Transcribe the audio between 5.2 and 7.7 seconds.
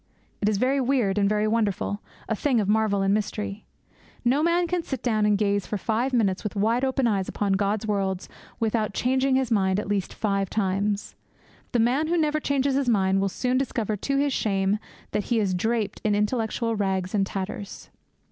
and gaze for five minutes with wide open eyes upon